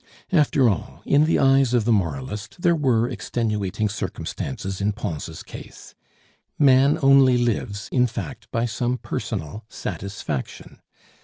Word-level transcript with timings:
After 0.31 0.67
all, 0.67 1.03
in 1.05 1.25
the 1.25 1.37
eyes 1.37 1.75
of 1.75 1.85
the 1.85 1.91
moralist, 1.91 2.59
there 2.63 2.75
were 2.75 3.07
extenuating 3.07 3.87
circumstances 3.87 4.81
in 4.81 4.93
Pons' 4.93 5.43
case. 5.43 5.93
Man 6.57 6.97
only 7.03 7.37
lives, 7.37 7.87
in 7.91 8.07
fact, 8.07 8.49
by 8.49 8.65
some 8.65 8.97
personal 8.97 9.63
satisfaction. 9.69 10.79